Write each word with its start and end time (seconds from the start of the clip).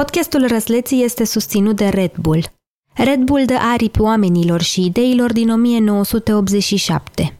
Podcastul 0.00 0.46
Răsleții 0.48 1.04
este 1.04 1.24
susținut 1.24 1.76
de 1.76 1.88
Red 1.88 2.12
Bull. 2.20 2.44
Red 2.94 3.18
Bull 3.18 3.44
dă 3.44 3.54
aripi 3.72 4.00
oamenilor 4.00 4.62
și 4.62 4.84
ideilor 4.84 5.32
din 5.32 5.50
1987. 5.50 7.38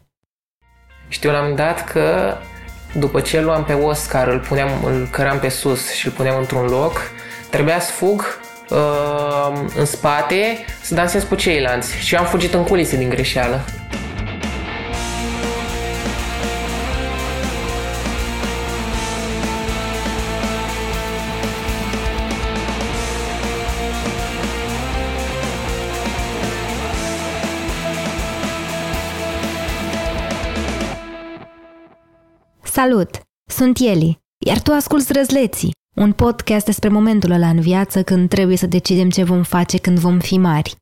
Știu 1.09 1.31
la 1.31 1.43
un 1.43 1.55
dat 1.55 1.85
că 1.85 2.37
după 2.99 3.21
ce 3.21 3.39
îl 3.39 3.45
luam 3.45 3.65
pe 3.65 3.73
Oscar, 3.73 4.29
îl, 4.29 4.41
puneam, 4.41 4.85
îl 4.85 5.09
căram 5.11 5.39
pe 5.39 5.49
sus 5.49 5.91
și 5.93 6.07
îl 6.07 6.13
puneam 6.13 6.39
într-un 6.39 6.67
loc, 6.67 6.93
trebuia 7.51 7.81
să 7.81 7.93
fug 7.93 8.23
uh, 8.71 9.53
în 9.77 9.85
spate 9.85 10.59
să 10.83 10.95
dansez 10.95 11.23
cu 11.23 11.35
ceilalți 11.35 11.97
și 11.97 12.15
eu 12.15 12.21
am 12.21 12.27
fugit 12.27 12.55
în 12.55 12.65
culise 12.65 12.97
din 12.97 13.09
greșeală. 13.09 13.65
Salut! 32.75 33.21
Sunt 33.51 33.79
Eli, 33.79 34.19
iar 34.47 34.63
tu 34.63 34.73
asculți 34.73 35.13
Răzleții, 35.13 35.73
un 35.97 36.13
podcast 36.13 36.65
despre 36.65 36.89
momentul 36.89 37.31
ăla 37.31 37.49
în 37.49 37.61
viață 37.61 38.03
când 38.03 38.29
trebuie 38.29 38.57
să 38.57 38.67
decidem 38.67 39.11
ce 39.11 39.25
vom 39.25 39.43
face 39.43 39.79
când 39.79 39.99
vom 39.99 40.21
fi 40.21 40.39
mari. 40.39 40.77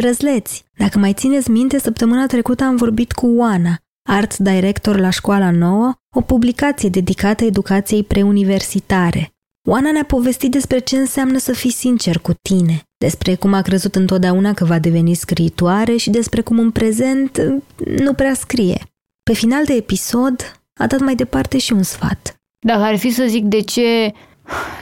Răzleți, 0.00 0.64
dacă 0.78 0.98
mai 0.98 1.12
țineți 1.12 1.50
minte, 1.50 1.78
săptămâna 1.78 2.26
trecută 2.26 2.64
am 2.64 2.76
vorbit 2.76 3.12
cu 3.12 3.26
Oana, 3.26 3.78
art 4.08 4.36
director 4.36 4.98
la 4.98 5.10
școala 5.10 5.50
nouă, 5.50 5.92
o 6.14 6.20
publicație 6.20 6.88
dedicată 6.88 7.44
educației 7.44 8.04
preuniversitare. 8.04 9.34
Oana 9.68 9.92
ne-a 9.92 10.04
povestit 10.04 10.50
despre 10.50 10.78
ce 10.78 10.96
înseamnă 10.96 11.38
să 11.38 11.52
fii 11.52 11.72
sincer 11.72 12.18
cu 12.18 12.32
tine, 12.42 12.82
despre 12.98 13.34
cum 13.34 13.52
a 13.52 13.62
crezut 13.62 13.94
întotdeauna 13.94 14.54
că 14.54 14.64
va 14.64 14.78
deveni 14.78 15.14
scriitoare 15.14 15.96
și 15.96 16.10
despre 16.10 16.40
cum 16.40 16.58
în 16.58 16.70
prezent 16.70 17.42
nu 17.84 18.12
prea 18.14 18.34
scrie. 18.34 18.80
Pe 19.22 19.32
final 19.32 19.64
de 19.64 19.72
episod, 19.72 20.60
a 20.78 20.86
dat 20.86 21.00
mai 21.00 21.14
departe 21.14 21.58
și 21.58 21.72
un 21.72 21.82
sfat. 21.82 22.36
Dacă 22.66 22.82
ar 22.82 22.96
fi 22.96 23.10
să 23.10 23.24
zic 23.26 23.44
de 23.44 23.60
ce 23.60 24.12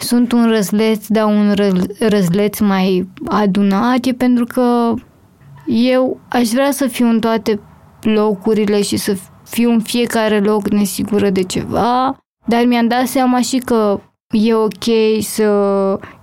sunt 0.00 0.32
un 0.32 0.48
răzleț, 0.48 1.06
dar 1.06 1.24
un 1.24 1.54
răzleț 1.98 2.58
mai 2.58 3.08
adunat, 3.26 4.04
e 4.04 4.12
pentru 4.12 4.44
că 4.44 4.94
eu 5.66 6.20
aș 6.28 6.48
vrea 6.48 6.70
să 6.70 6.86
fiu 6.86 7.08
în 7.08 7.20
toate 7.20 7.60
locurile 8.00 8.82
și 8.82 8.96
să 8.96 9.16
fiu 9.44 9.70
în 9.70 9.80
fiecare 9.80 10.40
loc 10.40 10.68
nesigură 10.68 11.30
de 11.30 11.42
ceva, 11.42 12.18
dar 12.46 12.64
mi-am 12.64 12.88
dat 12.88 13.06
seama 13.06 13.40
și 13.40 13.56
că 13.56 14.00
e 14.30 14.54
ok 14.54 14.84
să, 15.20 15.48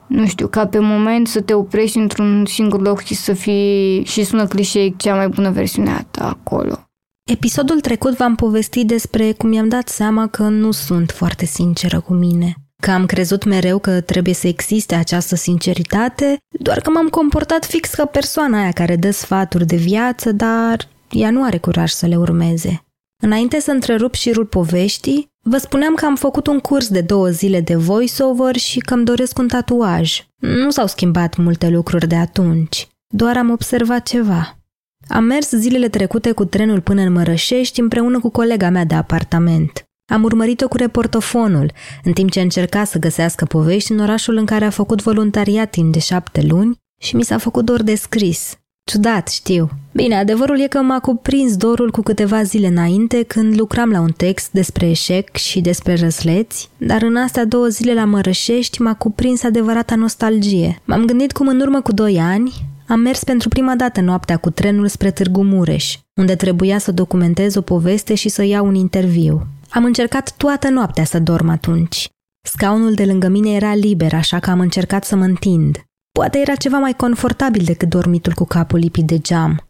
nu 0.07 0.25
știu, 0.25 0.47
ca 0.47 0.67
pe 0.67 0.79
moment 0.79 1.27
să 1.27 1.41
te 1.41 1.53
oprești 1.53 1.97
într-un 1.97 2.45
singur 2.45 2.81
loc 2.81 3.01
și 3.01 3.15
să 3.15 3.33
fii, 3.33 4.03
și 4.05 4.23
sună 4.23 4.45
clișeic, 4.45 4.97
cea 4.97 5.15
mai 5.15 5.27
bună 5.27 5.49
versiune 5.49 5.89
a 5.89 6.01
ta 6.11 6.29
acolo. 6.29 6.90
Episodul 7.31 7.79
trecut 7.79 8.15
v-am 8.15 8.35
povestit 8.35 8.87
despre 8.87 9.31
cum 9.31 9.49
mi-am 9.49 9.69
dat 9.69 9.89
seama 9.89 10.27
că 10.27 10.43
nu 10.43 10.71
sunt 10.71 11.11
foarte 11.11 11.45
sinceră 11.45 11.99
cu 11.99 12.13
mine. 12.13 12.55
Că 12.81 12.91
am 12.91 13.05
crezut 13.05 13.43
mereu 13.43 13.79
că 13.79 14.01
trebuie 14.01 14.33
să 14.33 14.47
existe 14.47 14.95
această 14.95 15.35
sinceritate, 15.35 16.37
doar 16.59 16.79
că 16.79 16.89
m-am 16.89 17.07
comportat 17.07 17.65
fix 17.65 17.89
ca 17.89 18.05
persoana 18.05 18.61
aia 18.61 18.71
care 18.71 18.95
dă 18.95 19.11
sfaturi 19.11 19.65
de 19.65 19.75
viață, 19.75 20.31
dar 20.31 20.87
ea 21.09 21.31
nu 21.31 21.43
are 21.43 21.57
curaj 21.57 21.91
să 21.91 22.05
le 22.05 22.15
urmeze. 22.15 22.83
Înainte 23.23 23.59
să 23.59 23.71
întrerup 23.71 24.13
șirul 24.13 24.45
poveștii, 24.45 25.27
vă 25.43 25.57
spuneam 25.57 25.93
că 25.93 26.05
am 26.05 26.15
făcut 26.15 26.47
un 26.47 26.59
curs 26.59 26.87
de 26.87 27.01
două 27.01 27.27
zile 27.29 27.61
de 27.61 27.75
voiceover 27.75 28.55
și 28.55 28.79
că 28.79 28.93
îmi 28.93 29.05
doresc 29.05 29.37
un 29.37 29.47
tatuaj. 29.47 30.23
Nu 30.37 30.69
s-au 30.69 30.87
schimbat 30.87 31.37
multe 31.37 31.69
lucruri 31.69 32.07
de 32.07 32.15
atunci, 32.15 32.87
doar 33.07 33.37
am 33.37 33.49
observat 33.49 34.07
ceva. 34.07 34.60
Am 35.07 35.23
mers 35.23 35.49
zilele 35.49 35.89
trecute 35.89 36.31
cu 36.31 36.45
trenul 36.45 36.81
până 36.81 37.01
în 37.01 37.11
Mărășești 37.11 37.79
împreună 37.79 38.19
cu 38.19 38.29
colega 38.29 38.69
mea 38.69 38.85
de 38.85 38.95
apartament. 38.95 39.83
Am 40.11 40.23
urmărit-o 40.23 40.67
cu 40.67 40.77
reportofonul, 40.77 41.71
în 42.03 42.13
timp 42.13 42.31
ce 42.31 42.41
încerca 42.41 42.83
să 42.83 42.99
găsească 42.99 43.45
povești 43.45 43.91
în 43.91 43.99
orașul 43.99 44.35
în 44.35 44.45
care 44.45 44.65
a 44.65 44.69
făcut 44.69 45.01
voluntariat 45.01 45.69
timp 45.69 45.93
de 45.93 45.99
șapte 45.99 46.41
luni 46.41 46.77
și 47.01 47.15
mi 47.15 47.23
s-a 47.23 47.37
făcut 47.37 47.65
dor 47.65 47.83
de 47.83 47.95
scris. 47.95 48.55
Ciudat, 48.83 49.27
știu. 49.27 49.69
Bine, 49.93 50.17
adevărul 50.17 50.59
e 50.59 50.67
că 50.67 50.81
m-a 50.81 50.99
cuprins 50.99 51.55
dorul 51.55 51.91
cu 51.91 52.01
câteva 52.01 52.43
zile 52.43 52.67
înainte 52.67 53.23
când 53.23 53.59
lucram 53.59 53.89
la 53.89 53.99
un 53.99 54.11
text 54.11 54.51
despre 54.51 54.89
eșec 54.89 55.35
și 55.35 55.61
despre 55.61 55.95
răsleți, 55.95 56.69
dar 56.77 57.01
în 57.01 57.15
astea 57.15 57.45
două 57.45 57.67
zile 57.67 57.93
la 57.93 58.05
Mărășești 58.05 58.81
m-a 58.81 58.93
cuprins 58.93 59.43
adevărata 59.43 59.95
nostalgie. 59.95 60.81
M-am 60.85 61.05
gândit 61.05 61.31
cum 61.31 61.47
în 61.47 61.59
urmă 61.59 61.81
cu 61.81 61.91
doi 61.91 62.19
ani, 62.19 62.53
am 62.91 62.99
mers 62.99 63.23
pentru 63.23 63.49
prima 63.49 63.75
dată 63.75 64.01
noaptea 64.01 64.37
cu 64.37 64.49
trenul 64.49 64.87
spre 64.87 65.11
Târgu 65.11 65.43
Mureș, 65.43 65.97
unde 66.15 66.35
trebuia 66.35 66.77
să 66.77 66.91
documentez 66.91 67.55
o 67.55 67.61
poveste 67.61 68.15
și 68.15 68.29
să 68.29 68.43
iau 68.43 68.65
un 68.65 68.75
interviu. 68.75 69.47
Am 69.69 69.83
încercat 69.83 70.33
toată 70.37 70.69
noaptea 70.69 71.03
să 71.03 71.19
dorm 71.19 71.49
atunci. 71.49 72.09
Scaunul 72.47 72.93
de 72.93 73.05
lângă 73.05 73.27
mine 73.27 73.51
era 73.51 73.75
liber, 73.75 74.13
așa 74.13 74.39
că 74.39 74.49
am 74.49 74.59
încercat 74.59 75.03
să 75.03 75.15
mă 75.15 75.23
întind. 75.23 75.83
Poate 76.11 76.37
era 76.39 76.55
ceva 76.55 76.77
mai 76.77 76.93
confortabil 76.93 77.63
decât 77.63 77.89
dormitul 77.89 78.33
cu 78.33 78.45
capul 78.45 78.79
lipit 78.79 79.05
de 79.05 79.19
geam. 79.19 79.67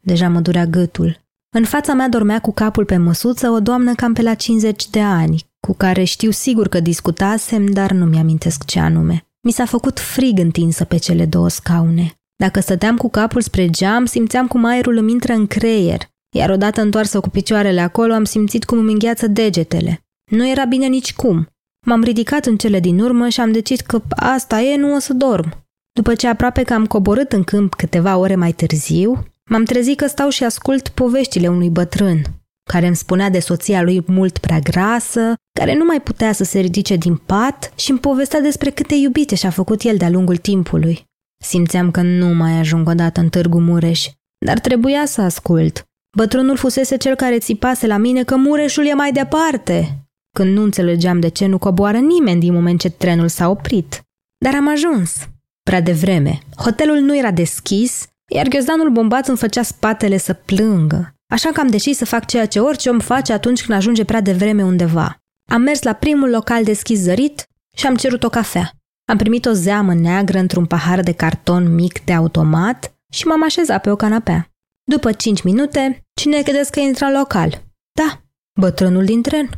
Deja 0.00 0.28
mă 0.28 0.40
durea 0.40 0.66
gâtul. 0.66 1.20
În 1.56 1.64
fața 1.64 1.94
mea 1.94 2.08
dormea 2.08 2.40
cu 2.40 2.52
capul 2.52 2.84
pe 2.84 2.96
măsuță 2.96 3.50
o 3.50 3.60
doamnă 3.60 3.94
cam 3.94 4.12
pe 4.12 4.22
la 4.22 4.34
50 4.34 4.90
de 4.90 5.00
ani, 5.00 5.46
cu 5.60 5.74
care 5.74 6.04
știu 6.04 6.30
sigur 6.30 6.68
că 6.68 6.80
discutasem, 6.80 7.66
dar 7.66 7.90
nu 7.90 8.04
mi-amintesc 8.04 8.64
ce 8.64 8.80
anume. 8.80 9.26
Mi 9.42 9.52
s-a 9.52 9.64
făcut 9.64 9.98
frig 9.98 10.38
întinsă 10.38 10.84
pe 10.84 10.96
cele 10.96 11.26
două 11.26 11.48
scaune. 11.48 12.18
Dacă 12.36 12.60
stăteam 12.60 12.96
cu 12.96 13.10
capul 13.10 13.40
spre 13.40 13.70
geam, 13.70 14.04
simțeam 14.04 14.46
cum 14.46 14.64
aerul 14.64 14.96
îmi 14.96 15.12
intră 15.12 15.32
în 15.32 15.46
creier, 15.46 16.00
iar 16.36 16.50
odată 16.50 16.80
întoarsă 16.80 17.20
cu 17.20 17.28
picioarele 17.28 17.80
acolo, 17.80 18.12
am 18.12 18.24
simțit 18.24 18.64
cum 18.64 18.78
îmi 18.78 18.92
îngheață 18.92 19.26
degetele. 19.26 20.04
Nu 20.30 20.48
era 20.48 20.64
bine 20.64 20.86
nici 20.86 21.14
cum. 21.14 21.48
M-am 21.86 22.02
ridicat 22.02 22.46
în 22.46 22.56
cele 22.56 22.80
din 22.80 22.98
urmă 22.98 23.28
și 23.28 23.40
am 23.40 23.52
decis 23.52 23.80
că 23.80 24.02
asta 24.08 24.60
e, 24.60 24.76
nu 24.76 24.94
o 24.94 24.98
să 24.98 25.12
dorm. 25.12 25.64
După 25.92 26.14
ce 26.14 26.28
aproape 26.28 26.62
că 26.62 26.74
am 26.74 26.86
coborât 26.86 27.32
în 27.32 27.44
câmp 27.44 27.74
câteva 27.74 28.16
ore 28.16 28.34
mai 28.34 28.52
târziu, 28.52 29.24
m-am 29.50 29.64
trezit 29.64 29.96
că 29.96 30.06
stau 30.06 30.28
și 30.28 30.44
ascult 30.44 30.88
poveștile 30.88 31.48
unui 31.48 31.70
bătrân, 31.70 32.22
care 32.70 32.86
îmi 32.86 32.96
spunea 32.96 33.30
de 33.30 33.38
soția 33.38 33.82
lui 33.82 34.02
mult 34.06 34.38
prea 34.38 34.58
grasă, 34.58 35.34
care 35.58 35.74
nu 35.74 35.84
mai 35.84 36.00
putea 36.00 36.32
să 36.32 36.44
se 36.44 36.58
ridice 36.60 36.96
din 36.96 37.16
pat 37.16 37.72
și 37.76 37.90
îmi 37.90 38.00
povestea 38.00 38.40
despre 38.40 38.70
câte 38.70 38.94
iubite 38.94 39.34
și-a 39.34 39.50
făcut 39.50 39.82
el 39.82 39.96
de-a 39.96 40.10
lungul 40.10 40.36
timpului. 40.36 41.04
Simțeam 41.38 41.90
că 41.90 42.00
nu 42.02 42.26
mai 42.26 42.58
ajung 42.58 42.88
odată 42.88 43.20
în 43.20 43.28
Târgu 43.28 43.60
Mureș, 43.60 44.06
dar 44.38 44.58
trebuia 44.58 45.06
să 45.06 45.20
ascult. 45.20 45.84
Bătrânul 46.16 46.56
fusese 46.56 46.96
cel 46.96 47.14
care 47.14 47.38
țipase 47.38 47.86
la 47.86 47.96
mine 47.96 48.24
că 48.24 48.36
Mureșul 48.36 48.86
e 48.86 48.94
mai 48.94 49.12
departe, 49.12 49.98
când 50.36 50.56
nu 50.56 50.62
înțelegeam 50.62 51.20
de 51.20 51.28
ce 51.28 51.46
nu 51.46 51.58
coboară 51.58 51.98
nimeni 51.98 52.40
din 52.40 52.52
moment 52.52 52.80
ce 52.80 52.90
trenul 52.90 53.28
s-a 53.28 53.48
oprit. 53.48 54.02
Dar 54.38 54.54
am 54.54 54.68
ajuns. 54.68 55.28
Prea 55.62 55.80
devreme. 55.80 56.38
Hotelul 56.56 56.98
nu 56.98 57.16
era 57.16 57.30
deschis, 57.30 58.06
iar 58.28 58.48
ghiozdanul 58.48 58.90
bombat 58.90 59.28
îmi 59.28 59.36
făcea 59.36 59.62
spatele 59.62 60.16
să 60.16 60.32
plângă. 60.32 61.14
Așa 61.32 61.50
că 61.50 61.60
am 61.60 61.68
decis 61.68 61.96
să 61.96 62.04
fac 62.04 62.26
ceea 62.26 62.46
ce 62.46 62.60
orice 62.60 62.90
om 62.90 62.98
face 62.98 63.32
atunci 63.32 63.64
când 63.64 63.78
ajunge 63.78 64.04
prea 64.04 64.20
devreme 64.20 64.64
undeva. 64.64 65.16
Am 65.50 65.62
mers 65.62 65.82
la 65.82 65.92
primul 65.92 66.30
local 66.30 66.64
deschis 66.64 66.98
zărit 66.98 67.46
și 67.76 67.86
am 67.86 67.96
cerut 67.96 68.24
o 68.24 68.28
cafea. 68.28 68.70
Am 69.06 69.16
primit 69.16 69.44
o 69.46 69.52
zeamă 69.52 69.94
neagră 69.94 70.38
într-un 70.38 70.66
pahar 70.66 71.00
de 71.00 71.12
carton 71.12 71.74
mic 71.74 72.04
de 72.04 72.12
automat 72.12 72.94
și 73.12 73.26
m-am 73.26 73.44
așezat 73.44 73.82
pe 73.82 73.90
o 73.90 73.96
canapea. 73.96 74.50
După 74.90 75.12
cinci 75.12 75.42
minute, 75.42 76.06
cine 76.20 76.42
credeți 76.42 76.70
că 76.70 76.80
intră 76.80 77.04
în 77.04 77.12
local? 77.18 77.62
Da, 77.92 78.20
bătrânul 78.60 79.04
din 79.04 79.22
tren. 79.22 79.50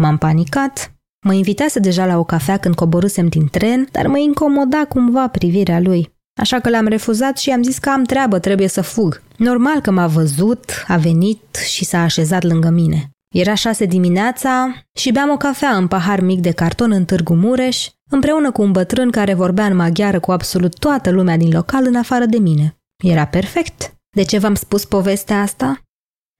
M-am 0.00 0.18
panicat. 0.18 0.94
Mă 1.26 1.32
invitase 1.32 1.78
deja 1.78 2.06
la 2.06 2.18
o 2.18 2.24
cafea 2.24 2.56
când 2.56 2.74
coborâsem 2.74 3.28
din 3.28 3.48
tren, 3.48 3.88
dar 3.92 4.06
mă 4.06 4.18
incomoda 4.18 4.84
cumva 4.84 5.28
privirea 5.28 5.80
lui. 5.80 6.12
Așa 6.40 6.60
că 6.60 6.70
l-am 6.70 6.86
refuzat 6.86 7.38
și 7.38 7.50
am 7.50 7.62
zis 7.62 7.78
că 7.78 7.88
am 7.88 8.04
treabă, 8.04 8.38
trebuie 8.38 8.68
să 8.68 8.80
fug. 8.80 9.22
Normal 9.36 9.80
că 9.80 9.90
m-a 9.90 10.06
văzut, 10.06 10.70
a 10.86 10.96
venit 10.96 11.56
și 11.66 11.84
s-a 11.84 12.02
așezat 12.02 12.42
lângă 12.42 12.68
mine. 12.68 13.10
Era 13.34 13.54
șase 13.54 13.84
dimineața 13.84 14.74
și 14.98 15.12
beam 15.12 15.30
o 15.30 15.36
cafea 15.36 15.76
în 15.76 15.86
pahar 15.86 16.20
mic 16.20 16.40
de 16.40 16.50
carton 16.50 16.92
în 16.92 17.04
Târgu 17.04 17.34
Mureș, 17.34 17.88
împreună 18.14 18.50
cu 18.52 18.62
un 18.62 18.72
bătrân 18.72 19.10
care 19.10 19.34
vorbea 19.34 19.66
în 19.66 19.76
maghiară 19.76 20.20
cu 20.20 20.32
absolut 20.32 20.78
toată 20.78 21.10
lumea 21.10 21.36
din 21.36 21.52
local 21.52 21.86
în 21.86 21.96
afară 21.96 22.24
de 22.24 22.38
mine. 22.38 22.76
Era 23.04 23.26
perfect. 23.26 23.94
De 24.16 24.22
ce 24.22 24.38
v-am 24.38 24.54
spus 24.54 24.84
povestea 24.84 25.40
asta? 25.40 25.78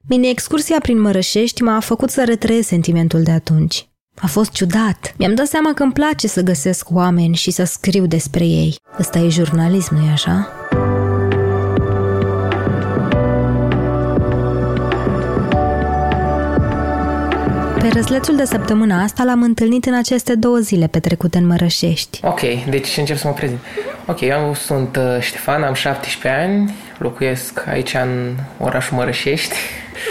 Mine 0.07 0.27
excursia 0.27 0.79
prin 0.81 1.01
Mărășești 1.01 1.61
m-a 1.61 1.79
făcut 1.79 2.09
să 2.09 2.23
retrăiesc 2.23 2.67
sentimentul 2.67 3.23
de 3.23 3.31
atunci. 3.31 3.89
A 4.21 4.27
fost 4.27 4.51
ciudat. 4.51 5.13
Mi-am 5.17 5.35
dat 5.35 5.47
seama 5.47 5.73
că 5.73 5.83
îmi 5.83 5.93
place 5.93 6.27
să 6.27 6.41
găsesc 6.41 6.87
oameni 6.91 7.35
și 7.35 7.51
să 7.51 7.63
scriu 7.63 8.05
despre 8.05 8.45
ei. 8.45 8.75
Ăsta 8.99 9.19
e 9.19 9.29
jurnalism, 9.29 9.95
nu-i 9.95 10.11
așa? 10.11 10.47
Răzlețul 17.89 18.35
de 18.35 18.45
săptămâna 18.45 19.03
asta 19.03 19.23
l-am 19.23 19.41
întâlnit 19.41 19.85
în 19.85 19.93
aceste 19.93 20.35
două 20.35 20.57
zile 20.57 20.87
petrecute 20.87 21.37
în 21.37 21.45
Mărășești. 21.45 22.19
Ok, 22.23 22.39
deci 22.69 22.97
încep 22.97 23.17
să 23.17 23.27
mă 23.27 23.33
prezint. 23.33 23.59
Ok, 24.05 24.21
eu 24.21 24.53
sunt 24.53 24.95
uh, 24.95 25.21
Ștefan, 25.21 25.63
am 25.63 25.73
17 25.73 26.41
ani, 26.41 26.73
locuiesc 26.97 27.67
aici 27.67 27.93
în 27.93 28.35
orașul 28.59 28.97
Mărășești 28.97 29.55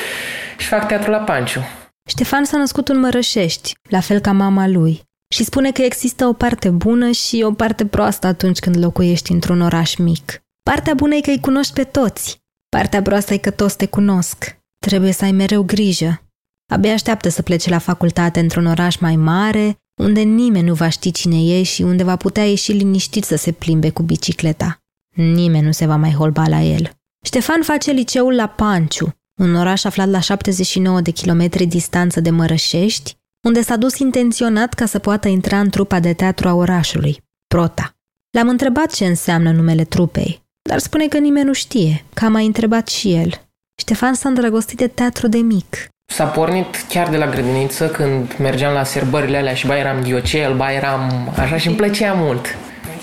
și 0.59 0.67
fac 0.67 0.87
teatru 0.87 1.11
la 1.11 1.19
Panciu. 1.19 1.61
Ștefan 2.09 2.45
s-a 2.45 2.57
născut 2.59 2.89
în 2.89 2.99
Mărășești, 2.99 3.73
la 3.89 4.01
fel 4.01 4.19
ca 4.19 4.33
mama 4.33 4.69
lui, 4.69 5.03
și 5.35 5.45
spune 5.45 5.73
că 5.73 5.83
există 5.83 6.27
o 6.27 6.33
parte 6.33 6.69
bună 6.71 7.11
și 7.11 7.43
o 7.47 7.53
parte 7.53 7.87
proastă 7.87 8.27
atunci 8.27 8.59
când 8.59 8.79
locuiești 8.79 9.33
într-un 9.33 9.61
oraș 9.61 9.97
mic. 9.97 10.43
Partea 10.63 10.95
bună 10.95 11.15
e 11.15 11.21
că 11.21 11.31
îi 11.31 11.41
cunoști 11.41 11.73
pe 11.73 11.85
toți. 11.85 12.43
Partea 12.69 13.03
proastă 13.03 13.35
e 13.35 13.37
că 13.37 13.51
toți 13.51 13.77
te 13.77 13.87
cunosc. 13.87 14.57
Trebuie 14.79 15.13
să 15.13 15.25
ai 15.25 15.33
mereu 15.33 15.63
grijă. 15.63 16.24
Abia 16.67 16.93
așteaptă 16.93 17.29
să 17.29 17.43
plece 17.43 17.71
la 17.71 17.79
facultate 17.79 18.41
într-un 18.41 18.67
oraș 18.67 18.97
mai 18.97 19.17
mare, 19.17 19.77
unde 20.01 20.21
nimeni 20.21 20.67
nu 20.67 20.75
va 20.75 20.89
ști 20.89 21.11
cine 21.11 21.59
e 21.59 21.63
și 21.63 21.83
unde 21.83 22.03
va 22.03 22.17
putea 22.17 22.45
ieși 22.45 22.73
liniștit 22.73 23.25
să 23.25 23.37
se 23.37 23.53
plimbe 23.53 23.91
cu 23.91 24.03
bicicleta. 24.03 24.79
Nimeni 25.17 25.67
nu 25.67 25.73
se 25.73 25.87
va 25.87 25.97
mai 25.97 26.13
holba 26.13 26.49
la 26.49 26.61
el. 26.61 26.91
Ștefan 27.25 27.63
face 27.63 27.91
liceul 27.91 28.35
la 28.35 28.47
Panciu, 28.47 29.17
un 29.41 29.55
oraș 29.55 29.85
aflat 29.85 30.09
la 30.09 30.21
79 30.21 31.01
de 31.01 31.11
kilometri 31.11 31.67
distanță 31.67 32.21
de 32.21 32.31
Mărășești, 32.31 33.17
unde 33.47 33.63
s-a 33.63 33.77
dus 33.77 33.99
intenționat 33.99 34.75
ca 34.75 34.87
să 34.87 34.99
poată 34.99 35.29
intra 35.29 35.61
în 35.61 35.71
trupa 35.71 36.01
de 36.01 36.13
teatru 36.13 36.49
a 36.49 36.55
orașului, 36.55 37.23
Prota. 37.47 37.97
L-am 38.31 38.49
întrebat 38.49 38.95
ce 38.95 39.07
înseamnă 39.07 39.51
numele 39.51 39.85
trupei, 39.85 40.43
dar 40.69 40.79
spune 40.79 41.09
că 41.09 41.19
nimeni 41.19 41.47
nu 41.47 41.53
știe, 41.53 42.05
că 42.15 42.25
a 42.25 42.29
mai 42.29 42.47
întrebat 42.47 42.89
și 42.89 43.13
el. 43.13 43.49
Ștefan 43.81 44.15
s-a 44.15 44.29
îndrăgostit 44.29 44.79
de 44.79 44.89
teatru 44.89 45.29
de 45.29 45.39
mic. 45.39 45.89
S-a 46.07 46.25
pornit 46.25 46.85
chiar 46.89 47.09
de 47.09 47.17
la 47.17 47.27
grădiniță 47.27 47.87
când 47.87 48.35
mergeam 48.39 48.73
la 48.73 48.85
serbările 48.85 49.37
alea 49.37 49.55
și 49.55 49.67
ba 49.67 49.79
eram 49.79 50.03
ghiocel, 50.03 50.55
ba 50.55 50.73
eram 50.73 51.33
așa 51.39 51.57
și 51.57 51.67
îmi 51.67 51.77
plăcea 51.77 52.13
mult. 52.13 52.57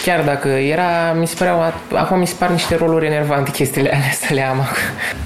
Chiar 0.04 0.24
dacă 0.24 0.48
era, 0.48 1.14
mi 1.14 1.28
se 1.28 1.36
păreau, 1.38 1.74
acum 1.94 2.20
mi 2.20 2.28
se 2.28 2.36
par 2.40 2.50
niște 2.50 2.76
roluri 2.76 3.06
enervante 3.06 3.52
chestiile 3.52 3.90
alea 3.96 4.12
să 4.12 4.34
le 4.34 4.42
am. 4.42 4.68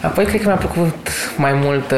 Apoi 0.02 0.26
cred 0.26 0.42
că 0.42 0.48
mi-a 0.48 0.56
plăcut 0.56 1.08
mai 1.38 1.54
mult 1.54 1.92
uh, 1.92 1.98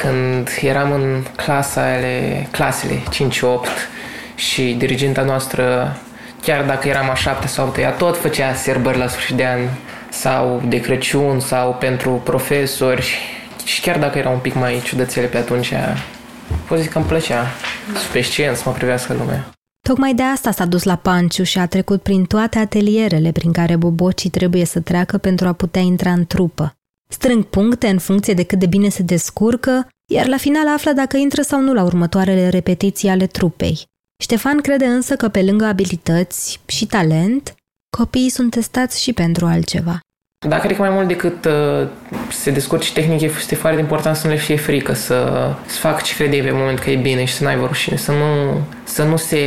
când 0.00 0.48
eram 0.60 0.92
în 0.92 1.24
clasa 1.36 1.80
ale, 1.80 2.46
clasele 2.50 2.94
5-8 2.94 3.04
și 4.34 4.74
dirigenta 4.78 5.22
noastră, 5.22 5.96
chiar 6.42 6.64
dacă 6.64 6.88
eram 6.88 7.10
a 7.10 7.14
șapte 7.14 7.46
sau 7.46 7.74
ea 7.78 7.90
tot 7.90 8.20
făcea 8.20 8.54
serbări 8.54 8.98
la 8.98 9.08
sfârșit 9.08 9.36
de 9.36 9.46
an 9.46 9.60
sau 10.08 10.62
de 10.68 10.80
Crăciun 10.80 11.40
sau 11.40 11.76
pentru 11.80 12.10
profesori 12.10 13.18
și 13.64 13.80
chiar 13.80 13.98
dacă 13.98 14.18
era 14.18 14.30
un 14.30 14.38
pic 14.38 14.54
mai 14.54 14.82
ciudățele 14.84 15.26
pe 15.26 15.36
atunci, 15.36 15.72
pot 16.68 16.78
zic 16.78 16.90
că 16.90 16.98
îmi 16.98 17.06
plăcea 17.06 17.46
pe 18.12 18.20
scenă 18.20 18.54
să 18.54 18.62
mă 18.66 18.72
privească 18.72 19.14
lumea. 19.14 19.48
Tocmai 19.88 20.14
de 20.14 20.22
asta 20.22 20.50
s-a 20.50 20.64
dus 20.64 20.82
la 20.82 20.96
Panciu 20.96 21.42
și 21.42 21.58
a 21.58 21.66
trecut 21.66 22.02
prin 22.02 22.24
toate 22.24 22.58
atelierele 22.58 23.32
prin 23.32 23.52
care 23.52 23.76
bobocii 23.76 24.30
trebuie 24.30 24.64
să 24.64 24.80
treacă 24.80 25.18
pentru 25.18 25.48
a 25.48 25.52
putea 25.52 25.80
intra 25.80 26.10
în 26.10 26.26
trupă. 26.26 26.72
Strâng 27.08 27.44
puncte 27.44 27.86
în 27.86 27.98
funcție 27.98 28.34
de 28.34 28.42
cât 28.42 28.58
de 28.58 28.66
bine 28.66 28.88
se 28.88 29.02
descurcă, 29.02 29.88
iar 30.12 30.26
la 30.26 30.36
final 30.36 30.68
află 30.68 30.92
dacă 30.92 31.16
intră 31.16 31.42
sau 31.42 31.60
nu 31.60 31.72
la 31.72 31.82
următoarele 31.82 32.48
repetiții 32.48 33.08
ale 33.08 33.26
trupei. 33.26 33.82
Ștefan 34.22 34.60
crede 34.60 34.84
însă 34.84 35.16
că 35.16 35.28
pe 35.28 35.42
lângă 35.42 35.64
abilități 35.64 36.60
și 36.66 36.86
talent, 36.86 37.54
copiii 37.96 38.28
sunt 38.28 38.50
testați 38.50 39.02
și 39.02 39.12
pentru 39.12 39.46
altceva. 39.46 40.00
Da, 40.48 40.58
cred 40.58 40.76
că 40.76 40.82
mai 40.82 40.90
mult 40.90 41.08
decât 41.08 41.44
uh, 41.44 41.88
se 42.30 42.50
descurci 42.50 42.92
tehnic, 42.92 43.20
este 43.20 43.54
foarte 43.54 43.80
important 43.80 44.16
să 44.16 44.26
nu 44.26 44.32
le 44.32 44.38
fie 44.38 44.56
frică, 44.56 44.92
să, 44.92 45.50
să 45.66 45.78
facă 45.78 46.00
ce 46.04 46.14
crede 46.14 46.36
pe 46.36 46.50
moment 46.50 46.78
că 46.78 46.90
e 46.90 46.96
bine 46.96 47.24
și 47.24 47.34
să 47.34 47.44
n-ai 47.44 47.56
rușine, 47.66 47.96
să 47.96 48.12
nu, 48.12 48.60
să 48.84 49.04
nu 49.04 49.16
se 49.16 49.38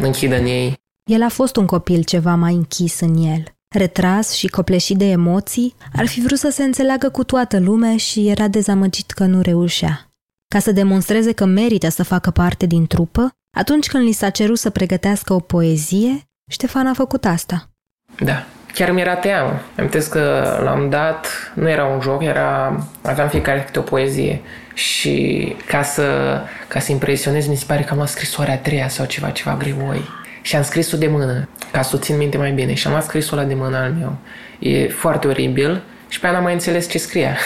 închidă 0.00 0.38
în 0.38 0.44
ei. 0.44 0.78
El 1.10 1.22
a 1.22 1.28
fost 1.28 1.56
un 1.56 1.66
copil 1.66 2.02
ceva 2.02 2.34
mai 2.34 2.54
închis 2.54 3.00
în 3.00 3.16
el. 3.16 3.42
Retras 3.74 4.32
și 4.32 4.46
copleșit 4.46 4.96
de 4.96 5.10
emoții, 5.10 5.74
ar 5.96 6.06
fi 6.06 6.20
vrut 6.20 6.38
să 6.38 6.50
se 6.50 6.62
înțeleagă 6.62 7.08
cu 7.08 7.24
toată 7.24 7.58
lumea 7.58 7.96
și 7.96 8.28
era 8.28 8.48
dezamăgit 8.48 9.10
că 9.10 9.24
nu 9.24 9.40
reușea. 9.40 10.10
Ca 10.48 10.58
să 10.58 10.72
demonstreze 10.72 11.32
că 11.32 11.44
merită 11.44 11.88
să 11.88 12.02
facă 12.02 12.30
parte 12.30 12.66
din 12.66 12.86
trupă, 12.86 13.30
atunci 13.56 13.88
când 13.88 14.04
li 14.04 14.12
s-a 14.12 14.30
cerut 14.30 14.58
să 14.58 14.70
pregătească 14.70 15.32
o 15.32 15.40
poezie, 15.40 16.24
Ștefan 16.50 16.86
a 16.86 16.92
făcut 16.92 17.24
asta. 17.24 17.70
Da, 18.18 18.46
chiar 18.74 18.90
mi-era 18.90 19.14
teamă. 19.14 19.60
Amintesc 19.76 20.10
că 20.10 20.58
l-am 20.64 20.88
dat, 20.88 21.26
nu 21.54 21.68
era 21.68 21.84
un 21.84 22.00
joc, 22.00 22.22
era, 22.22 22.80
aveam 23.02 23.28
fiecare 23.28 23.62
câte 23.64 23.78
o 23.78 23.82
poezie 23.82 24.40
și 24.74 25.56
ca 25.66 25.82
să, 25.82 26.40
ca 26.68 26.78
să 26.78 26.92
impresionez, 26.92 27.46
mi 27.46 27.56
se 27.56 27.64
pare 27.66 27.82
că 27.82 27.90
am 27.90 27.96
luat 27.96 28.08
scrisoarea 28.08 28.54
a 28.54 28.58
treia 28.58 28.88
sau 28.88 29.06
ceva, 29.06 29.30
ceva 29.30 29.56
greoi. 29.56 30.08
Și 30.42 30.56
am 30.56 30.62
scris-o 30.62 30.96
de 30.96 31.06
mână, 31.06 31.48
ca 31.72 31.82
să 31.82 31.96
o 31.96 31.98
țin 31.98 32.16
minte 32.16 32.36
mai 32.36 32.52
bine. 32.52 32.74
Și 32.74 32.86
am 32.86 32.92
luat 32.92 33.04
scrisul 33.04 33.38
ăla 33.38 33.46
de 33.46 33.54
mână 33.54 33.76
al 33.76 33.92
meu. 33.92 34.16
E 34.58 34.88
foarte 34.88 35.26
oribil 35.26 35.82
și 36.08 36.20
pe 36.20 36.26
aia 36.26 36.34
n-am 36.34 36.44
mai 36.44 36.52
înțeles 36.52 36.88
ce 36.88 36.98
scria. 36.98 37.36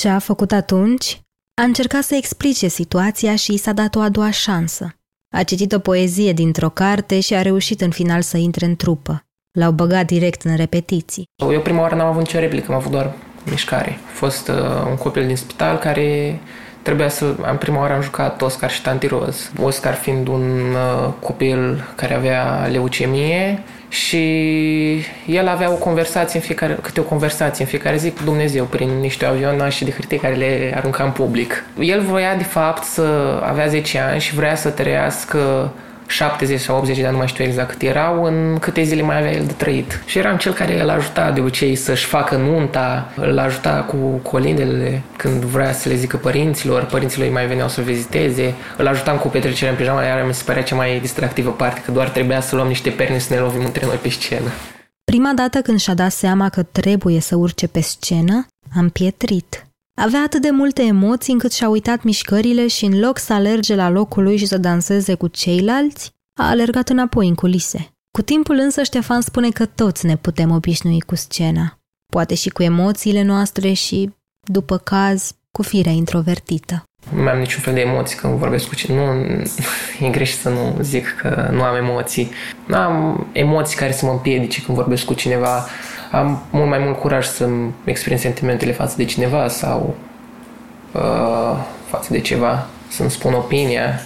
Ce 0.00 0.08
a 0.08 0.18
făcut 0.18 0.52
atunci? 0.52 1.20
A 1.60 1.64
încercat 1.64 2.02
să 2.02 2.14
explice 2.14 2.68
situația 2.68 3.36
și 3.36 3.52
și 3.52 3.56
s-a 3.56 3.72
dat 3.72 3.94
o 3.94 4.00
a 4.00 4.08
doua 4.08 4.30
șansă. 4.30 4.94
A 5.36 5.42
citit 5.42 5.72
o 5.72 5.78
poezie 5.78 6.32
dintr-o 6.32 6.70
carte 6.70 7.20
și 7.20 7.34
a 7.34 7.42
reușit 7.42 7.80
în 7.80 7.90
final 7.90 8.22
să 8.22 8.36
intre 8.36 8.66
în 8.66 8.76
trupă. 8.76 9.25
L-au 9.58 9.70
băgat 9.70 10.06
direct 10.06 10.42
în 10.42 10.56
repetiții. 10.56 11.24
Eu 11.52 11.60
prima 11.60 11.80
oară 11.80 11.94
n-am 11.94 12.06
avut 12.06 12.20
nicio 12.20 12.38
replică, 12.38 12.66
am 12.68 12.76
avut 12.76 12.90
doar 12.90 13.12
mișcare. 13.50 13.98
A 14.06 14.10
fost 14.12 14.48
uh, 14.48 14.54
un 14.88 14.96
copil 14.96 15.26
din 15.26 15.36
spital 15.36 15.78
care 15.78 16.38
trebuia 16.82 17.08
să... 17.08 17.24
În 17.50 17.56
prima 17.56 17.80
oară 17.80 17.94
am 17.94 18.02
jucat 18.02 18.42
Oscar 18.42 18.70
și 18.70 18.82
Tanti 18.82 19.06
Roz. 19.06 19.50
Oscar 19.62 19.94
fiind 19.94 20.28
un 20.28 20.60
uh, 20.72 21.12
copil 21.20 21.84
care 21.94 22.14
avea 22.14 22.66
leucemie 22.70 23.62
și 23.88 24.24
el 25.26 25.48
avea 25.48 25.70
o 25.70 25.74
conversație 25.74 26.38
în 26.38 26.44
fiecare, 26.44 26.78
câte 26.82 27.00
o 27.00 27.02
conversație 27.02 27.64
în 27.64 27.70
fiecare 27.70 27.96
zi 27.96 28.10
cu 28.10 28.22
Dumnezeu 28.24 28.64
prin 28.64 28.88
niște 28.88 29.24
avionașe 29.24 29.84
de 29.84 29.90
hârtie 29.90 30.18
care 30.18 30.34
le 30.34 30.72
arunca 30.76 31.04
în 31.04 31.10
public. 31.10 31.64
El 31.80 32.00
voia 32.00 32.34
de 32.34 32.44
fapt 32.44 32.84
să 32.84 33.40
avea 33.44 33.66
10 33.66 33.98
ani 33.98 34.20
și 34.20 34.34
vrea 34.34 34.54
să 34.54 34.68
trăiască 34.68 35.72
70 36.08 36.60
sau 36.60 36.76
80 36.76 36.96
de 36.96 37.02
ani, 37.02 37.12
nu 37.12 37.18
mai 37.18 37.26
știu 37.26 37.44
exact 37.44 37.70
cât 37.70 37.82
erau, 37.82 38.24
în 38.24 38.58
câte 38.60 38.82
zile 38.82 39.02
mai 39.02 39.18
avea 39.18 39.32
el 39.32 39.44
de 39.46 39.52
trăit. 39.52 40.02
Și 40.06 40.18
eram 40.18 40.36
cel 40.36 40.52
care 40.52 40.80
îl 40.80 40.88
ajuta 40.88 41.30
de 41.30 41.40
obicei 41.40 41.74
să-și 41.74 42.04
facă 42.04 42.36
nunta, 42.36 43.12
îl 43.16 43.38
ajuta 43.38 43.70
cu 43.70 43.96
colindele 44.22 45.02
când 45.16 45.42
vrea 45.42 45.72
să 45.72 45.88
le 45.88 45.94
zică 45.94 46.16
părinților, 46.16 46.84
părinților 46.84 47.26
îi 47.26 47.32
mai 47.32 47.46
veneau 47.46 47.68
să 47.68 47.80
viziteze, 47.80 48.54
îl 48.76 48.86
ajutam 48.86 49.16
cu 49.16 49.28
petrecerea 49.28 49.70
în 49.70 49.78
pijama, 49.78 50.02
iar 50.02 50.26
mi 50.26 50.34
se 50.34 50.42
părea 50.46 50.62
cea 50.62 50.76
mai 50.76 51.00
distractivă 51.00 51.50
parte, 51.50 51.80
că 51.84 51.90
doar 51.90 52.08
trebuia 52.08 52.40
să 52.40 52.54
luăm 52.54 52.68
niște 52.68 52.90
perni 52.90 53.20
să 53.20 53.34
ne 53.34 53.40
lovim 53.40 53.64
între 53.64 53.86
noi 53.86 53.96
pe 53.96 54.08
scenă. 54.08 54.50
Prima 55.04 55.32
dată 55.34 55.60
când 55.60 55.78
și-a 55.78 55.94
dat 55.94 56.12
seama 56.12 56.48
că 56.48 56.62
trebuie 56.62 57.20
să 57.20 57.36
urce 57.36 57.66
pe 57.66 57.80
scenă, 57.80 58.46
am 58.76 58.88
pietrit. 58.88 59.65
Avea 59.98 60.20
atât 60.20 60.42
de 60.42 60.50
multe 60.50 60.82
emoții 60.82 61.32
încât 61.32 61.52
și-a 61.52 61.68
uitat 61.68 62.02
mișcările 62.02 62.66
și 62.66 62.84
în 62.84 62.98
loc 63.00 63.18
să 63.18 63.32
alerge 63.32 63.74
la 63.74 63.88
locul 63.88 64.22
lui 64.22 64.36
și 64.36 64.46
să 64.46 64.58
danseze 64.58 65.14
cu 65.14 65.26
ceilalți, 65.26 66.10
a 66.40 66.48
alergat 66.48 66.88
înapoi 66.88 67.28
în 67.28 67.34
culise. 67.34 67.88
Cu 68.10 68.22
timpul 68.22 68.56
însă 68.56 68.82
Ștefan 68.82 69.20
spune 69.20 69.48
că 69.50 69.66
toți 69.66 70.06
ne 70.06 70.16
putem 70.16 70.50
obișnui 70.50 71.00
cu 71.00 71.14
scena. 71.14 71.78
Poate 72.12 72.34
și 72.34 72.48
cu 72.48 72.62
emoțiile 72.62 73.22
noastre 73.22 73.72
și, 73.72 74.10
după 74.40 74.78
caz, 74.78 75.32
cu 75.50 75.62
firea 75.62 75.92
introvertită. 75.92 76.82
Nu 77.14 77.28
am 77.28 77.38
niciun 77.38 77.62
fel 77.62 77.74
de 77.74 77.80
emoții 77.80 78.16
când 78.16 78.38
vorbesc 78.38 78.68
cu 78.68 78.74
cineva. 78.74 79.12
Nu, 79.12 79.44
e 80.06 80.10
greșit 80.10 80.38
să 80.38 80.48
nu 80.48 80.76
zic 80.80 81.16
că 81.20 81.48
nu 81.52 81.62
am 81.62 81.76
emoții. 81.76 82.30
Nu 82.66 82.76
am 82.76 83.26
emoții 83.32 83.76
care 83.76 83.92
să 83.92 84.04
mă 84.06 84.12
împiedice 84.12 84.62
când 84.62 84.76
vorbesc 84.76 85.04
cu 85.04 85.14
cineva 85.14 85.66
am 86.10 86.42
mult 86.50 86.68
mai 86.68 86.78
mult 86.78 86.98
curaj 86.98 87.26
să-mi 87.26 87.72
exprim 87.84 88.16
sentimentele 88.16 88.72
față 88.72 88.94
de 88.96 89.04
cineva 89.04 89.48
sau 89.48 89.96
uh, 90.92 91.64
față 91.86 92.12
de 92.12 92.20
ceva, 92.20 92.66
să-mi 92.88 93.10
spun 93.10 93.32
opinia. 93.32 94.00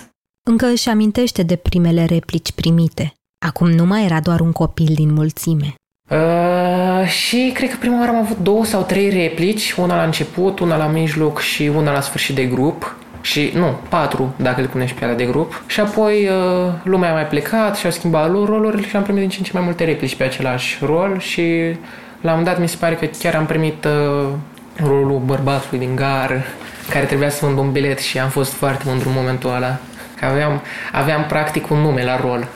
Încă 0.50 0.66
își 0.66 0.88
amintește 0.88 1.42
de 1.42 1.56
primele 1.56 2.04
replici 2.04 2.52
primite. 2.52 3.12
Acum 3.46 3.70
nu 3.70 3.84
mai 3.84 4.04
era 4.04 4.20
doar 4.20 4.40
un 4.40 4.52
copil 4.52 4.92
din 4.94 5.12
mulțime. 5.12 5.74
Uh, 6.10 7.06
și 7.06 7.50
cred 7.54 7.70
că 7.70 7.76
prima 7.80 7.98
oară 7.98 8.10
am 8.10 8.16
avut 8.16 8.38
două 8.38 8.64
sau 8.64 8.82
trei 8.82 9.10
replici, 9.10 9.72
una 9.72 9.96
la 9.96 10.04
început, 10.04 10.58
una 10.58 10.76
la 10.76 10.86
mijloc 10.86 11.40
și 11.40 11.62
una 11.62 11.92
la 11.92 12.00
sfârșit 12.00 12.34
de 12.34 12.44
grup. 12.44 12.96
Și, 13.20 13.50
nu, 13.54 13.78
patru, 13.88 14.34
dacă 14.36 14.60
le 14.60 14.66
punem 14.66 14.86
și 14.86 14.94
pe 14.94 15.04
alea 15.04 15.16
de 15.16 15.24
grup. 15.24 15.62
Și 15.66 15.80
apoi 15.80 16.28
uh, 16.28 16.72
lumea 16.82 17.10
a 17.10 17.12
mai 17.12 17.26
plecat 17.26 17.76
și 17.76 17.84
au 17.84 17.92
schimbat 17.92 18.30
lor 18.30 18.48
rolurile 18.48 18.88
și 18.88 18.96
am 18.96 19.02
primit 19.02 19.20
din 19.20 19.30
ce 19.30 19.38
în 19.38 19.44
ce 19.44 19.50
mai 19.54 19.62
multe 19.62 19.84
replici 19.84 20.16
pe 20.16 20.24
același 20.24 20.78
rol 20.84 21.18
și 21.18 21.76
la 22.20 22.34
un 22.34 22.44
dat 22.44 22.60
mi 22.60 22.68
se 22.68 22.76
pare 22.80 22.94
că 22.94 23.06
chiar 23.18 23.34
am 23.34 23.46
primit 23.46 23.84
uh, 23.84 24.28
rolul 24.76 25.18
bărbatului 25.24 25.86
din 25.86 25.96
gar 25.96 26.44
care 26.90 27.04
trebuia 27.04 27.30
să 27.30 27.46
vând 27.46 27.58
un 27.58 27.72
bilet 27.72 27.98
și 27.98 28.18
am 28.18 28.28
fost 28.28 28.52
foarte 28.52 28.84
mândru 28.86 29.08
în 29.08 29.14
momentul 29.14 29.54
ăla. 29.54 29.78
Că 30.16 30.24
aveam, 30.24 30.60
aveam 30.92 31.24
practic 31.26 31.70
un 31.70 31.78
nume 31.78 32.04
la 32.04 32.20
rol. 32.20 32.48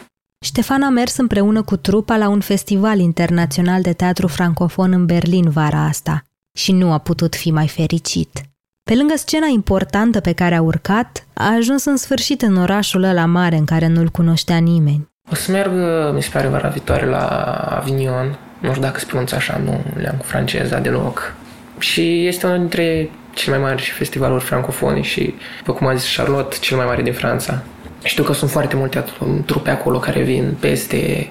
Ștefan 0.45 0.83
a 0.83 0.89
mers 0.89 1.17
împreună 1.17 1.63
cu 1.63 1.77
trupa 1.77 2.17
la 2.17 2.29
un 2.29 2.41
festival 2.41 2.99
internațional 2.99 3.83
de 3.83 3.93
teatru 3.93 4.27
francofon 4.27 4.93
în 4.93 5.07
Berlin 5.07 5.51
vara 5.51 5.85
asta 5.85 6.23
și 6.53 6.73
nu 6.73 6.93
a 6.93 6.99
putut 6.99 7.35
fi 7.35 7.51
mai 7.51 7.69
fericit. 7.69 8.54
Pe 8.91 8.95
lângă 8.95 9.15
scena 9.17 9.47
importantă 9.47 10.21
pe 10.21 10.33
care 10.33 10.55
a 10.55 10.63
urcat, 10.63 11.27
a 11.35 11.55
ajuns 11.55 11.85
în 11.85 11.97
sfârșit 11.97 12.43
în 12.43 12.57
orașul 12.57 13.03
ăla 13.03 13.25
mare 13.27 13.57
în 13.57 13.65
care 13.65 13.87
nu-l 13.87 14.09
cunoștea 14.09 14.57
nimeni. 14.57 15.09
O 15.31 15.35
să 15.35 15.51
merg, 15.51 15.73
mi 16.15 16.23
se 16.23 16.29
pare, 16.33 16.47
vara 16.47 16.69
viitoare 16.69 17.07
la 17.07 17.27
Avignon. 17.81 18.39
Nu 18.59 18.69
știu 18.69 18.83
dacă 18.83 18.99
se 18.99 19.07
pronunță 19.07 19.35
așa, 19.35 19.61
nu 19.65 19.81
le-am 19.97 20.17
cu 20.17 20.25
franceza 20.25 20.79
deloc. 20.79 21.35
Și 21.79 22.27
este 22.27 22.47
unul 22.47 22.59
dintre 22.59 23.11
cele 23.35 23.59
mai 23.59 23.69
mari 23.69 23.83
festivaluri 23.83 24.45
francofone 24.45 25.01
și, 25.01 25.35
după 25.59 25.73
cum 25.73 25.87
a 25.87 25.95
zis 25.95 26.17
Charlotte, 26.17 26.57
cel 26.61 26.77
mai 26.77 26.87
mare 26.87 27.03
din 27.03 27.13
Franța. 27.13 27.63
Știu 28.03 28.25
că 28.25 28.33
sunt 28.33 28.51
foarte 28.51 28.77
multe 28.77 29.05
trupe 29.45 29.71
acolo 29.71 29.99
care 29.99 30.23
vin 30.23 30.57
peste 30.61 31.31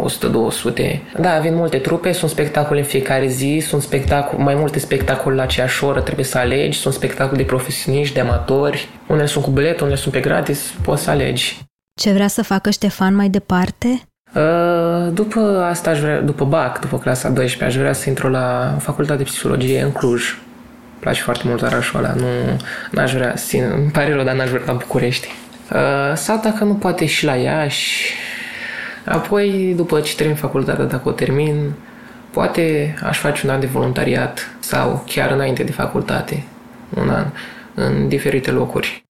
100-200. 0.00 1.00
Da, 1.20 1.38
vin 1.38 1.54
multe 1.54 1.78
trupe, 1.78 2.12
sunt 2.12 2.30
spectacole 2.30 2.78
în 2.78 2.86
fiecare 2.86 3.26
zi, 3.26 3.62
sunt 3.66 3.82
spectacol, 3.82 4.38
mai 4.38 4.54
multe 4.54 4.78
spectacole 4.78 5.34
la 5.34 5.42
aceeași 5.42 5.84
oră, 5.84 6.00
trebuie 6.00 6.24
să 6.24 6.38
alegi, 6.38 6.78
sunt 6.78 6.94
spectacole 6.94 7.36
de 7.36 7.44
profesioniști, 7.44 8.14
de 8.14 8.20
amatori, 8.20 8.88
unele 9.06 9.26
sunt 9.26 9.44
cu 9.44 9.50
bilet, 9.50 9.80
unele 9.80 9.96
sunt 9.96 10.14
pe 10.14 10.20
gratis, 10.20 10.74
poți 10.82 11.02
să 11.02 11.10
alegi. 11.10 11.58
Ce 12.00 12.12
vrea 12.12 12.28
să 12.28 12.42
facă 12.42 12.70
Ștefan 12.70 13.14
mai 13.14 13.28
departe? 13.28 14.02
Uh, 14.34 15.12
după 15.12 15.66
asta, 15.70 15.90
aș 15.90 16.00
vrea, 16.00 16.20
după 16.20 16.44
BAC, 16.44 16.80
după 16.80 16.98
clasa 16.98 17.28
12, 17.28 17.64
aș 17.64 17.82
vrea 17.82 17.92
să 17.92 18.08
intru 18.08 18.28
la 18.28 18.76
facultate 18.80 19.18
de 19.18 19.24
psihologie 19.24 19.82
în 19.82 19.92
Cluj. 19.92 20.22
Îmi 20.22 21.00
place 21.00 21.20
foarte 21.20 21.42
mult 21.46 21.62
orașul 21.62 21.98
ăla, 21.98 22.14
nu 22.14 22.26
n-aș 22.90 23.12
vrea, 23.12 23.32
țin, 23.32 23.64
îmi 23.74 23.90
pare 23.90 24.14
rău, 24.14 24.24
dar 24.24 24.34
n-aș 24.34 24.48
vrea 24.48 24.62
la 24.66 24.72
București. 24.72 25.28
Uh, 25.72 26.16
sau 26.16 26.40
dacă 26.42 26.64
nu 26.64 26.74
poate 26.74 27.06
și 27.06 27.24
la 27.24 27.34
Iași. 27.34 28.14
Apoi, 29.04 29.72
după 29.76 30.00
ce 30.00 30.14
termin 30.14 30.36
facultatea, 30.36 30.84
dacă 30.84 31.08
o 31.08 31.12
termin, 31.12 31.72
poate 32.30 32.94
aș 33.02 33.18
face 33.18 33.46
un 33.46 33.52
an 33.52 33.60
de 33.60 33.66
voluntariat 33.66 34.56
sau 34.60 35.04
chiar 35.06 35.30
înainte 35.30 35.62
de 35.62 35.72
facultate, 35.72 36.44
un 36.96 37.08
an, 37.08 37.26
în 37.74 38.08
diferite 38.08 38.50
locuri. 38.50 39.04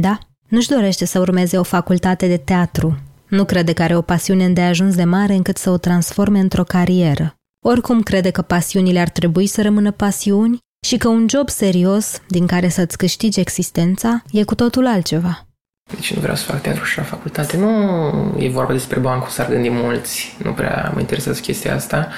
Da, 0.00 0.18
nu-și 0.48 0.68
dorește 0.68 1.04
să 1.04 1.18
urmeze 1.18 1.58
o 1.58 1.62
facultate 1.62 2.26
de 2.26 2.36
teatru. 2.36 2.98
Nu 3.28 3.44
crede 3.44 3.72
că 3.72 3.82
are 3.82 3.96
o 3.96 4.02
pasiune 4.02 4.44
îndeajuns 4.44 4.94
de 4.94 5.04
mare 5.04 5.34
încât 5.34 5.56
să 5.56 5.70
o 5.70 5.76
transforme 5.76 6.38
într-o 6.38 6.64
carieră. 6.64 7.34
Oricum 7.66 8.02
crede 8.02 8.30
că 8.30 8.42
pasiunile 8.42 9.00
ar 9.00 9.08
trebui 9.08 9.46
să 9.46 9.62
rămână 9.62 9.90
pasiuni 9.90 10.58
și 10.86 10.96
că 10.96 11.08
un 11.08 11.26
job 11.28 11.48
serios, 11.48 12.20
din 12.28 12.46
care 12.46 12.68
să-ți 12.68 12.96
câștigi 12.96 13.40
existența, 13.40 14.22
e 14.32 14.42
cu 14.44 14.54
totul 14.54 14.86
altceva. 14.86 15.46
Deci 15.92 16.14
nu 16.14 16.20
vreau 16.20 16.36
să 16.36 16.44
fac 16.44 16.60
teatru 16.60 16.84
și 16.84 16.96
la 16.96 17.02
facultate. 17.02 17.56
Nu 17.56 18.34
e 18.38 18.48
vorba 18.48 18.72
despre 18.72 18.98
bani, 18.98 19.20
cum 19.20 19.30
s-ar 19.30 19.48
gândi 19.48 19.70
mulți. 19.70 20.36
Nu 20.42 20.50
prea 20.50 20.90
mă 20.94 21.00
interesează 21.00 21.40
chestia 21.40 21.74
asta. 21.74 22.08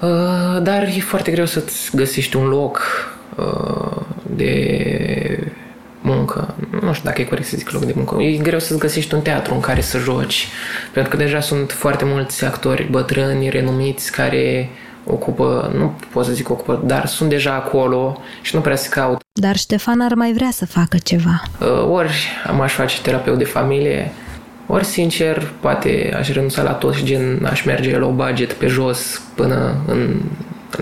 Uh, 0.00 0.62
dar 0.62 0.82
e 0.82 1.00
foarte 1.00 1.30
greu 1.30 1.46
să-ți 1.46 1.96
găsești 1.96 2.36
un 2.36 2.46
loc 2.46 2.80
uh, 3.36 4.02
de 4.22 5.52
muncă. 6.00 6.54
Nu 6.70 6.92
știu 6.92 7.08
dacă 7.08 7.20
e 7.20 7.24
corect 7.24 7.46
să 7.46 7.56
zic 7.56 7.70
loc 7.70 7.84
de 7.84 7.92
muncă. 7.96 8.22
E 8.22 8.36
greu 8.36 8.58
să-ți 8.58 8.80
găsești 8.80 9.14
un 9.14 9.20
teatru 9.20 9.54
în 9.54 9.60
care 9.60 9.80
să 9.80 9.98
joci. 9.98 10.48
Pentru 10.92 11.10
că 11.10 11.16
deja 11.16 11.40
sunt 11.40 11.70
foarte 11.72 12.04
mulți 12.04 12.44
actori 12.44 12.88
bătrâni, 12.90 13.48
renumiți, 13.48 14.12
care 14.12 14.68
ocupă, 15.06 15.72
nu 15.76 15.92
pot 16.12 16.24
să 16.24 16.32
zic 16.32 16.50
ocupă, 16.50 16.82
dar 16.84 17.06
sunt 17.06 17.28
deja 17.28 17.54
acolo 17.54 18.20
și 18.42 18.54
nu 18.54 18.60
prea 18.60 18.76
se 18.76 18.88
caut. 18.88 19.20
Dar 19.40 19.56
Ștefan 19.56 20.00
ar 20.00 20.14
mai 20.14 20.32
vrea 20.32 20.50
să 20.52 20.66
facă 20.66 20.96
ceva. 20.98 21.42
Uh, 21.60 21.88
ori 21.90 22.12
m-aș 22.56 22.72
face 22.72 23.00
terapeut 23.00 23.38
de 23.38 23.44
familie, 23.44 24.12
ori, 24.66 24.84
sincer, 24.84 25.52
poate 25.60 26.14
aș 26.18 26.28
renunța 26.28 26.62
la 26.62 26.72
tot 26.72 26.94
și 26.94 27.04
gen 27.04 27.44
aș 27.50 27.64
merge 27.64 27.98
la 27.98 28.06
o 28.06 28.10
budget 28.10 28.52
pe 28.52 28.66
jos 28.66 29.22
până 29.34 29.76
în, 29.86 30.20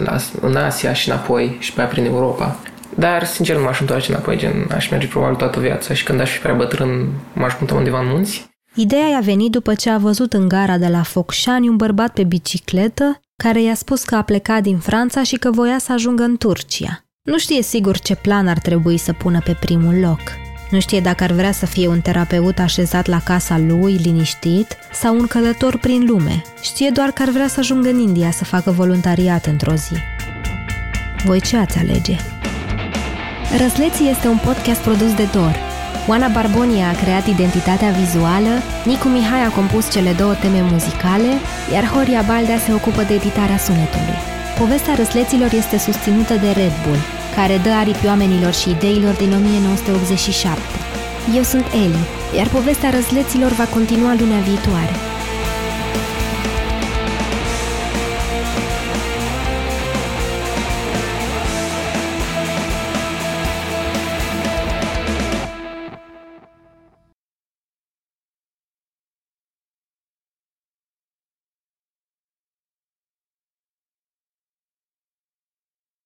la, 0.04 0.16
în 0.40 0.56
Asia 0.56 0.92
și 0.92 1.08
înapoi 1.08 1.56
și 1.58 1.72
pe 1.72 1.82
prin 1.82 2.04
Europa. 2.04 2.56
Dar, 2.94 3.24
sincer, 3.24 3.56
nu 3.56 3.62
m-aș 3.62 3.80
întoarce 3.80 4.12
înapoi, 4.12 4.36
gen, 4.36 4.68
aș 4.74 4.90
merge 4.90 5.06
probabil 5.06 5.36
toată 5.36 5.60
viața 5.60 5.94
și 5.94 6.04
când 6.04 6.20
aș 6.20 6.30
fi 6.30 6.38
prea 6.38 6.54
bătrân, 6.54 7.08
m-aș 7.32 7.52
muta 7.60 7.74
undeva 7.74 8.00
în 8.00 8.08
munți. 8.08 8.48
Ideea 8.74 9.08
i-a 9.08 9.20
venit 9.20 9.50
după 9.50 9.74
ce 9.74 9.90
a 9.90 9.98
văzut 9.98 10.32
în 10.32 10.48
gara 10.48 10.78
de 10.78 10.86
la 10.86 11.02
Focșani 11.02 11.68
un 11.68 11.76
bărbat 11.76 12.12
pe 12.12 12.24
bicicletă 12.24 13.20
care 13.42 13.62
i-a 13.62 13.74
spus 13.74 14.02
că 14.04 14.14
a 14.14 14.22
plecat 14.22 14.62
din 14.62 14.78
Franța 14.78 15.22
și 15.22 15.36
că 15.36 15.50
voia 15.50 15.78
să 15.78 15.92
ajungă 15.92 16.22
în 16.22 16.36
Turcia. 16.36 17.04
Nu 17.22 17.38
știe 17.38 17.62
sigur 17.62 17.98
ce 17.98 18.14
plan 18.14 18.48
ar 18.48 18.58
trebui 18.58 18.96
să 18.96 19.12
pună 19.12 19.40
pe 19.44 19.56
primul 19.60 20.00
loc. 20.00 20.20
Nu 20.70 20.80
știe 20.80 21.00
dacă 21.00 21.24
ar 21.24 21.30
vrea 21.30 21.52
să 21.52 21.66
fie 21.66 21.88
un 21.88 22.00
terapeut 22.00 22.58
așezat 22.58 23.06
la 23.06 23.20
casa 23.20 23.58
lui, 23.58 23.92
liniștit, 23.92 24.76
sau 24.92 25.14
un 25.18 25.26
călător 25.26 25.78
prin 25.78 26.04
lume. 26.06 26.42
Știe 26.62 26.90
doar 26.90 27.10
că 27.10 27.22
ar 27.22 27.28
vrea 27.28 27.48
să 27.48 27.58
ajungă 27.58 27.88
în 27.88 27.98
India 27.98 28.30
să 28.30 28.44
facă 28.44 28.70
voluntariat 28.70 29.46
într-o 29.46 29.74
zi. 29.74 29.96
Voi 31.24 31.40
ce 31.40 31.56
ați 31.56 31.78
alege? 31.78 32.16
Răzleții 33.58 34.10
este 34.10 34.28
un 34.28 34.38
podcast 34.44 34.80
produs 34.80 35.14
de 35.14 35.28
Dor. 35.32 35.69
Oana 36.08 36.28
Barbonia 36.28 36.88
a 36.88 36.94
creat 37.02 37.26
identitatea 37.26 37.90
vizuală, 37.90 38.52
Nicu 38.84 39.08
Mihai 39.08 39.44
a 39.44 39.48
compus 39.48 39.90
cele 39.90 40.12
două 40.12 40.34
teme 40.34 40.60
muzicale, 40.72 41.30
iar 41.72 41.84
Horia 41.92 42.22
Baldea 42.26 42.58
se 42.58 42.72
ocupă 42.72 43.02
de 43.02 43.14
editarea 43.14 43.58
sunetului. 43.58 44.18
Povestea 44.58 44.94
răsleților 44.94 45.52
este 45.52 45.78
susținută 45.78 46.34
de 46.34 46.50
Red 46.60 46.74
Bull, 46.84 47.02
care 47.36 47.56
dă 47.64 47.70
aripi 47.70 48.06
oamenilor 48.06 48.52
și 48.52 48.70
ideilor 48.70 49.14
din 49.14 49.32
1987. 49.32 50.60
Eu 51.36 51.42
sunt 51.42 51.66
Eli, 51.84 52.04
iar 52.36 52.48
povestea 52.48 52.90
răsleților 52.90 53.52
va 53.52 53.64
continua 53.64 54.14
lunea 54.18 54.40
viitoare. 54.50 55.09